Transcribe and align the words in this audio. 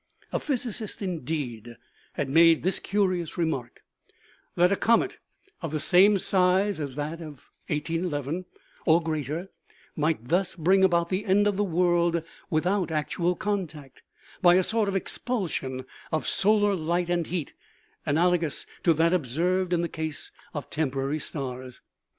A 0.33 0.39
physicist, 0.39 1.03
indeed, 1.03 1.77
had 2.13 2.27
made 2.27 2.63
this 2.63 2.79
curious 2.79 3.37
remark, 3.37 3.83
that 4.55 4.71
a 4.71 4.75
comet 4.75 5.19
of 5.61 5.71
the 5.71 5.79
same 5.79 6.17
size 6.17 6.79
as 6.79 6.95
that 6.95 7.21
of 7.21 7.51
1811, 7.67 8.45
or 8.87 8.99
greater, 9.03 9.51
might 9.95 10.29
thus 10.29 10.55
bring 10.55 10.83
about 10.83 11.09
the 11.09 11.23
end 11.25 11.45
of 11.45 11.55
the 11.55 11.63
world 11.63 12.23
without 12.49 12.89
actual 12.89 13.35
contact, 13.35 14.01
by 14.41 14.55
a 14.55 14.63
sort 14.63 14.89
of 14.89 14.95
expulsion 14.95 15.85
of 16.11 16.25
solar 16.25 16.73
light 16.73 17.11
and 17.11 17.27
heat, 17.27 17.53
analogous 18.03 18.65
to 18.81 18.95
that 18.95 19.13
observed 19.13 19.71
in 19.71 19.83
the 19.83 19.87
case 19.87 20.31
of 20.55 20.67
temporary 20.71 21.19
stars. 21.19 21.81